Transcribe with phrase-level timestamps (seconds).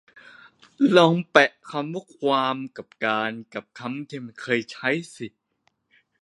[0.97, 5.27] ลองแปะคำว่า ความ กับ การ กับคำที่ไม่เคยใช้สิ